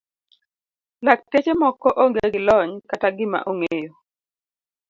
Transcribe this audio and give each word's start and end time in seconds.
Lakteche 1.05 1.51
moko 1.61 1.89
onge 2.03 2.23
gi 2.33 2.41
lony 2.47 2.71
kata 2.89 3.07
gima 3.17 3.39
ong'eyo. 3.51 3.91